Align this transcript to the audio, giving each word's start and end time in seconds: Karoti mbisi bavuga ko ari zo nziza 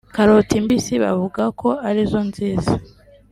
Karoti 0.15 0.55
mbisi 0.63 0.93
bavuga 1.03 1.43
ko 1.59 1.69
ari 1.87 2.01
zo 2.11 2.21
nziza 2.29 2.73